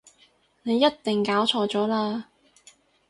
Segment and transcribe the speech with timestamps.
[0.63, 2.23] 你一定搞錯咗喇